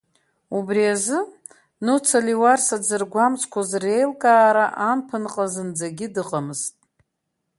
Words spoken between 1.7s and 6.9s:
Нуца Леуарса дзыргәамҵқәоз реилкаара амԥынҟа зынӡагьы дыҟамызт.